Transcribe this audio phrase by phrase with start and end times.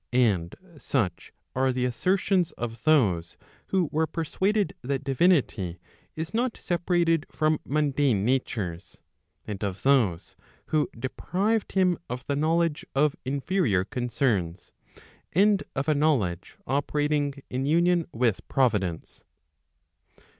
[0.13, 5.77] And such are the assertions of those who were persuaded that divinity
[6.15, 8.99] is not separated from mundane natures,
[9.45, 10.35] and of those
[10.69, 14.71] who deprived him of the knowledge of inferior concerns,
[15.33, 19.23] and of a knowledge operating in union with providence.